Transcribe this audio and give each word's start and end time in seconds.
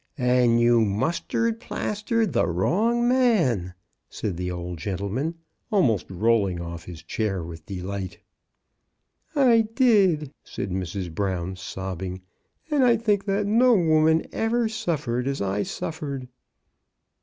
"And 0.17 0.59
you 0.59 0.81
mustard 0.83 1.59
plastered 1.59 2.33
the 2.33 2.47
wrong 2.47 3.07
man!" 3.07 3.75
said 4.09 4.35
the 4.35 4.49
old 4.49 4.79
gentleman, 4.79 5.35
almost 5.71 6.09
rolling 6.09 6.59
off 6.59 6.85
his 6.85 7.03
chair 7.03 7.43
with 7.43 7.67
delight. 7.67 8.17
I 9.35 9.67
did," 9.75 10.31
said 10.43 10.71
Mrs. 10.71 11.13
Brown, 11.13 11.55
sobbing;" 11.55 12.23
and 12.71 12.83
I 12.83 12.97
think 12.97 13.25
that 13.25 13.45
no 13.45 13.75
woman 13.75 14.25
ever 14.31 14.67
suffered 14.67 15.27
as 15.27 15.39
I 15.39 15.61
suf 15.61 15.99
fered." 15.99 16.27